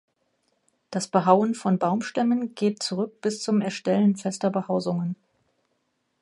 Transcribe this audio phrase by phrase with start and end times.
[0.89, 5.15] Das Behauen von Baumstämmen geht zurück bis zum Erstellen fester Behausungen.